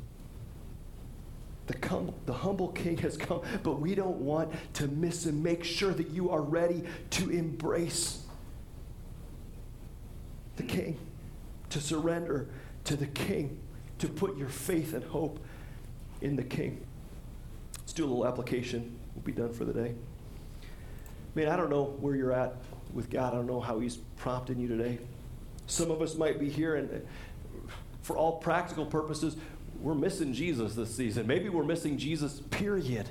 [1.67, 5.43] The, com- the humble king has come, but we don't want to miss him.
[5.43, 8.23] Make sure that you are ready to embrace
[10.57, 10.97] the king,
[11.69, 12.49] to surrender
[12.85, 13.59] to the king
[13.99, 15.39] to put your faith and hope
[16.21, 16.85] in the King.
[17.77, 18.97] Let's do a little application.
[19.15, 19.95] We'll be done for the day.
[21.35, 22.55] Man, I don't know where you're at
[22.93, 23.33] with God.
[23.33, 24.99] I don't know how He's prompting you today.
[25.67, 27.69] Some of us might be here, and uh,
[28.01, 29.37] for all practical purposes,
[29.79, 31.25] we're missing Jesus this season.
[31.27, 33.09] Maybe we're missing Jesus, period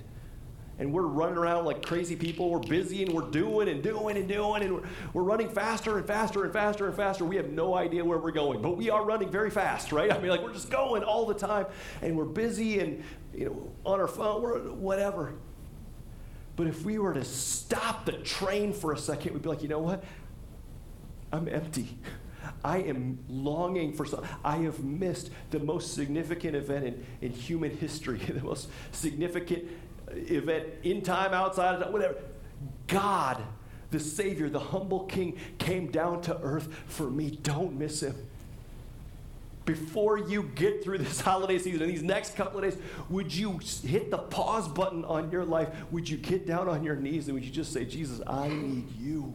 [0.80, 2.48] and we're running around like crazy people.
[2.48, 6.06] We're busy and we're doing and doing and doing, and we're, we're running faster and
[6.06, 7.22] faster and faster and faster.
[7.24, 10.10] We have no idea where we're going, but we are running very fast, right?
[10.10, 11.66] I mean, like we're just going all the time,
[12.00, 15.34] and we're busy and you know on our phone, we're whatever.
[16.56, 19.68] But if we were to stop the train for a second, we'd be like, you
[19.68, 20.02] know what?
[21.30, 21.98] I'm empty.
[22.64, 24.28] I am longing for something.
[24.44, 29.68] I have missed the most significant event in, in human history, the most significant
[30.12, 32.16] event in time, outside of time, whatever.
[32.86, 33.42] God,
[33.90, 37.38] the Savior, the humble King, came down to earth for me.
[37.42, 38.14] Don't miss him.
[39.64, 43.60] Before you get through this holiday season and these next couple of days, would you
[43.84, 45.68] hit the pause button on your life?
[45.90, 48.90] Would you get down on your knees and would you just say, Jesus, I need
[48.98, 49.34] you?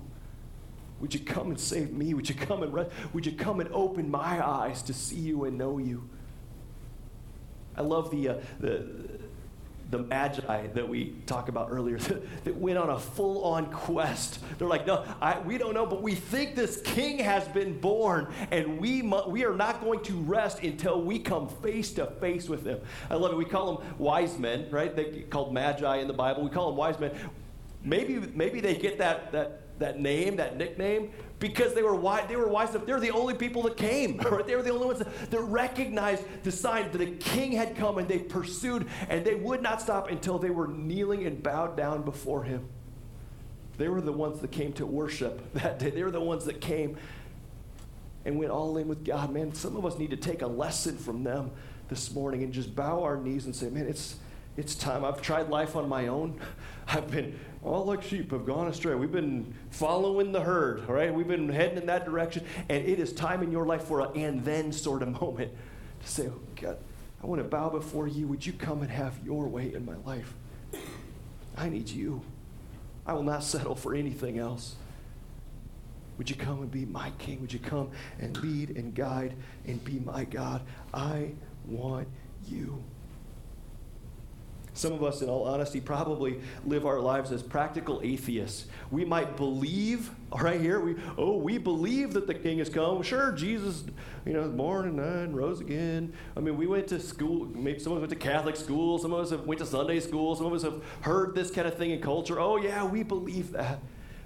[0.99, 2.13] Would you come and save me?
[2.13, 2.91] Would you come and rest?
[3.13, 6.09] Would you come and open my eyes to see you and know you?
[7.77, 8.85] I love the, uh, the
[9.95, 11.97] the magi that we talked about earlier
[12.43, 14.39] that went on a full-on quest.
[14.57, 18.27] They're like no I, we don't know but we think this king has been born
[18.51, 22.49] and we, mu- we are not going to rest until we come face to face
[22.49, 22.79] with him.
[23.09, 23.37] I love it.
[23.37, 24.93] We call them wise men right?
[24.95, 26.43] They called magi in the bible.
[26.43, 27.11] We call them wise men.
[27.83, 32.35] Maybe maybe they get that that that name that nickname because they were wise, they
[32.35, 32.85] were wise enough.
[32.85, 34.17] They're the only people that came.
[34.25, 34.45] Right?
[34.45, 37.97] They were the only ones that, that recognized the sign that a king had come
[37.97, 42.03] and they pursued and they would not stop until they were kneeling and bowed down
[42.03, 42.67] before him.
[43.77, 45.89] They were the ones that came to worship that day.
[45.89, 46.97] They were the ones that came
[48.23, 49.31] and went all in with God.
[49.31, 51.51] Man, some of us need to take a lesson from them
[51.89, 54.15] this morning and just bow our knees and say, man, it's,
[54.57, 55.05] it's time.
[55.05, 56.39] I've tried life on my own.
[56.87, 58.93] I've been all like sheep have gone astray.
[58.95, 61.13] We've been following the herd, all right?
[61.13, 62.45] We've been heading in that direction.
[62.69, 65.51] And it is time in your life for a and then sort of moment
[66.01, 66.77] to say, oh, God,
[67.23, 68.27] I want to bow before you.
[68.27, 70.33] Would you come and have your way in my life?
[71.57, 72.21] I need you.
[73.05, 74.75] I will not settle for anything else.
[76.17, 77.41] Would you come and be my king?
[77.41, 79.35] Would you come and lead and guide
[79.65, 80.61] and be my God?
[80.93, 81.31] I
[81.65, 82.07] want
[82.47, 82.83] you.
[84.75, 88.67] Some of us, in all honesty, probably live our lives as practical atheists.
[88.91, 93.01] We might believe, right here, we, oh, we believe that the king has come.
[93.01, 93.85] Sure, Jesus,
[94.25, 96.11] you know, born and died and rose again.
[96.35, 99.13] I mean, we went to school, maybe some of us went to Catholic school, some
[99.13, 101.75] of us have went to Sunday school, some of us have heard this kind of
[101.75, 102.37] thing in culture.
[102.37, 103.79] Oh, yeah, we believe that.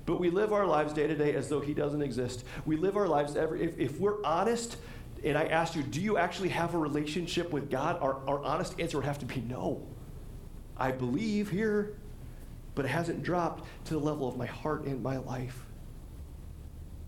[0.07, 2.43] But we live our lives day to day as though he doesn't exist.
[2.65, 4.77] We live our lives every, if, if we're honest,
[5.23, 8.01] and I asked you, do you actually have a relationship with God?
[8.01, 9.85] Our, our honest answer would have to be no.
[10.79, 11.93] I believe here,
[12.75, 15.65] but it hasn't dropped to the level of my heart and my life.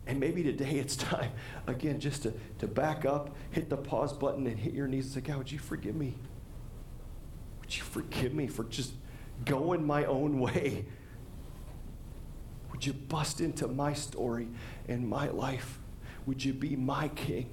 [0.05, 1.31] And maybe today it's time,
[1.67, 5.13] again, just to, to back up, hit the pause button, and hit your knees and
[5.13, 6.15] say, God, would you forgive me?
[7.61, 8.93] Would you forgive me for just
[9.45, 10.85] going my own way?
[12.71, 14.47] Would you bust into my story
[14.87, 15.79] and my life?
[16.25, 17.49] Would you be my king?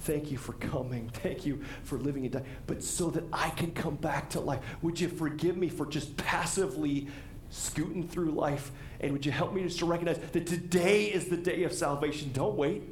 [0.00, 1.10] Thank you for coming.
[1.12, 2.46] Thank you for living and dying.
[2.66, 6.16] But so that I can come back to life, would you forgive me for just
[6.16, 7.08] passively
[7.50, 8.70] scooting through life?
[9.00, 12.30] And would you help me just to recognize that today is the day of salvation?
[12.32, 12.82] Don't wait.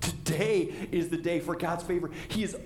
[0.00, 2.10] Today is the day for God's favor.
[2.28, 2.56] He has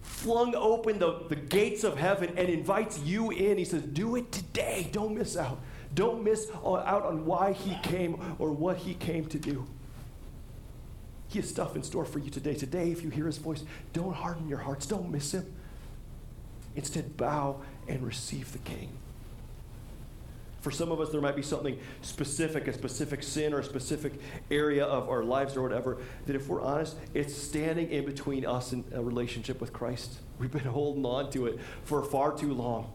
[0.00, 3.56] flung open the, the gates of heaven and invites you in.
[3.56, 4.88] He says, Do it today.
[4.90, 5.60] Don't miss out.
[5.94, 9.64] Don't miss out on why He came or what He came to do.
[11.32, 12.52] He has stuff in store for you today.
[12.52, 13.64] Today, if you hear his voice,
[13.94, 14.84] don't harden your hearts.
[14.84, 15.50] Don't miss him.
[16.76, 18.90] Instead, bow and receive the king.
[20.60, 24.12] For some of us, there might be something specific, a specific sin or a specific
[24.50, 28.72] area of our lives or whatever, that if we're honest, it's standing in between us
[28.72, 30.18] and a relationship with Christ.
[30.38, 32.92] We've been holding on to it for far too long.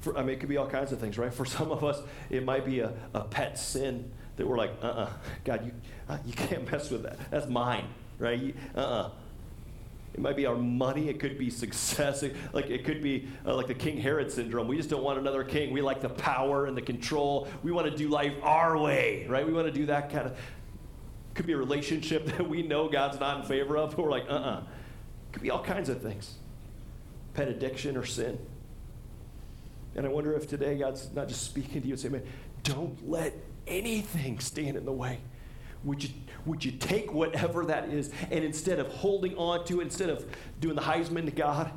[0.00, 1.34] For, I mean, it could be all kinds of things, right?
[1.34, 4.86] For some of us, it might be a, a pet sin that we're like, uh
[4.86, 5.12] uh-uh, uh
[5.44, 5.72] God, you,
[6.08, 7.18] uh, you can't mess with that.
[7.30, 7.86] That's mine,
[8.18, 8.54] right?
[8.74, 9.02] Uh uh-uh.
[9.06, 9.10] uh
[10.14, 11.08] It might be our money.
[11.08, 12.22] It could be success.
[12.22, 14.68] It, like it could be uh, like the King Herod syndrome.
[14.68, 15.72] We just don't want another king.
[15.72, 17.48] We like the power and the control.
[17.62, 19.46] We want to do life our way, right?
[19.46, 20.38] We want to do that kind of.
[21.34, 24.26] Could be a relationship that we know God's not in favor of, but we're like,
[24.28, 24.50] uh uh-uh.
[24.50, 24.62] uh
[25.32, 26.34] Could be all kinds of things.
[27.34, 28.38] Pet addiction or sin.
[29.96, 32.22] And I wonder if today God's not just speaking to you and saying, man,
[32.62, 33.34] don't let
[33.68, 35.20] anything stand in the way?
[35.84, 36.10] Would you,
[36.44, 40.26] would you take whatever that is and instead of holding on to it, instead of
[40.60, 41.70] doing the Heisman to God,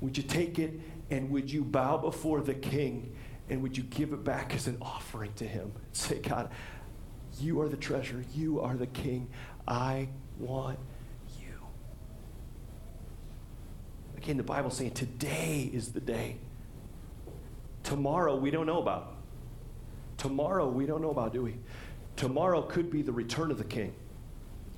[0.00, 3.14] would you take it and would you bow before the King
[3.48, 5.72] and would you give it back as an offering to Him?
[5.92, 6.50] Say, God,
[7.38, 9.28] you are the treasure, you are the King.
[9.68, 10.08] I
[10.38, 10.78] want
[11.38, 11.52] you.
[14.16, 16.36] Again, the Bible's saying today is the day.
[17.82, 19.15] Tomorrow we don't know about.
[20.18, 21.56] Tomorrow, we don't know about, do we?
[22.16, 23.92] Tomorrow could be the return of the king.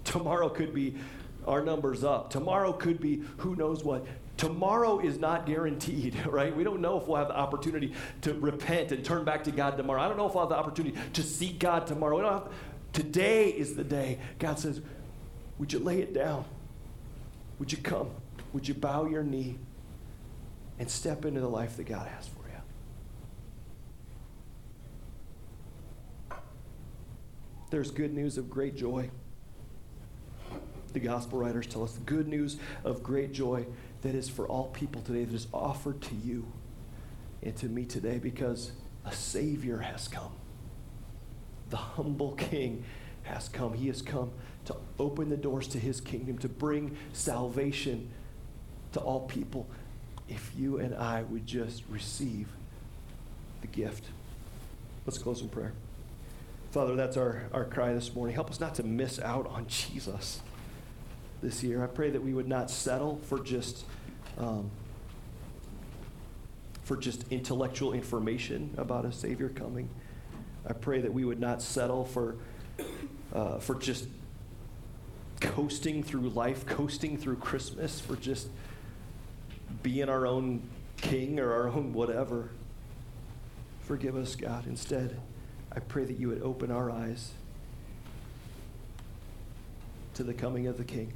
[0.04, 0.96] Tomorrow could be
[1.46, 2.30] our numbers up.
[2.30, 4.06] Tomorrow could be who knows what.
[4.36, 6.54] Tomorrow is not guaranteed, right?
[6.54, 9.76] We don't know if we'll have the opportunity to repent and turn back to God
[9.76, 10.00] tomorrow.
[10.00, 12.16] I don't know if we'll have the opportunity to seek God tomorrow.
[12.16, 12.52] We don't have,
[12.92, 14.18] today is the day.
[14.38, 14.80] God says,
[15.58, 16.44] Would you lay it down?
[17.58, 18.10] Would you come?
[18.52, 19.58] Would you bow your knee
[20.78, 22.37] and step into the life that God has for you?
[27.70, 29.10] There's good news of great joy.
[30.92, 33.66] The gospel writers tell us good news of great joy
[34.02, 36.46] that is for all people today, that is offered to you
[37.42, 38.72] and to me today because
[39.04, 40.32] a Savior has come.
[41.70, 42.84] The humble King
[43.24, 43.74] has come.
[43.74, 44.30] He has come
[44.64, 48.10] to open the doors to his kingdom, to bring salvation
[48.92, 49.68] to all people
[50.28, 52.48] if you and I would just receive
[53.60, 54.04] the gift.
[55.06, 55.72] Let's close in prayer.
[56.70, 58.34] Father, that's our, our cry this morning.
[58.34, 60.40] Help us not to miss out on Jesus
[61.42, 61.82] this year.
[61.82, 63.84] I pray that we would not settle for just
[64.36, 64.70] um,
[66.82, 69.88] for just intellectual information about a Savior coming.
[70.66, 72.36] I pray that we would not settle for
[73.32, 74.06] uh, for just
[75.40, 78.48] coasting through life, coasting through Christmas, for just
[79.82, 80.62] being our own
[80.98, 82.50] king or our own whatever.
[83.80, 85.18] Forgive us, God, instead.
[85.78, 87.30] I pray that you would open our eyes
[90.14, 91.12] to the coming of the King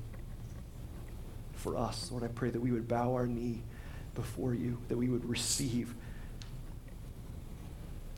[1.54, 2.12] for us.
[2.12, 3.64] Lord, I pray that we would bow our knee
[4.14, 5.96] before you, that we would receive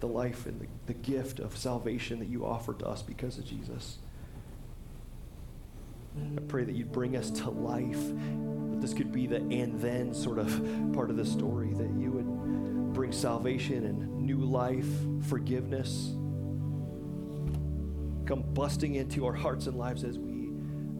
[0.00, 3.46] the life and the, the gift of salvation that you offered to us because of
[3.46, 3.96] Jesus.
[6.36, 8.06] I pray that you'd bring us to life.
[8.70, 10.48] That this could be the and then sort of
[10.92, 14.84] part of the story, that you would bring salvation and new life,
[15.26, 16.14] forgiveness
[18.26, 20.48] come busting into our hearts and lives as we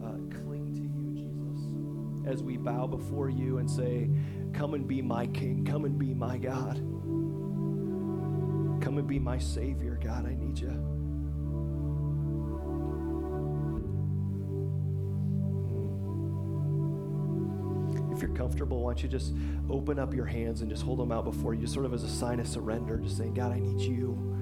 [0.03, 2.31] uh, cling to you, Jesus.
[2.31, 4.09] as we bow before you and say,
[4.53, 5.65] Come and be my King.
[5.65, 6.75] Come and be my God.
[8.81, 10.25] Come and be my Savior, God.
[10.25, 10.69] I need you.
[18.15, 19.33] If you're comfortable, why don't you just
[19.69, 22.09] open up your hands and just hold them out before you, sort of as a
[22.09, 24.34] sign of surrender, just saying, God, I need you.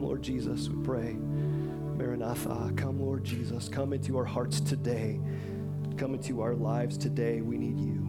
[0.00, 1.12] Come, Lord Jesus, we pray.
[1.98, 3.68] Maranatha, come, Lord Jesus.
[3.68, 5.20] Come into our hearts today.
[5.98, 7.42] Come into our lives today.
[7.42, 7.99] We need you.